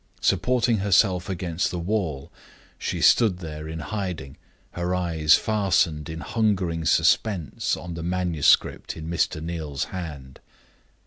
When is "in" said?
3.67-3.77, 6.09-6.21, 8.97-9.07